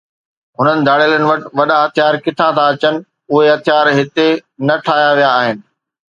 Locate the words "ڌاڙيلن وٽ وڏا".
0.87-1.75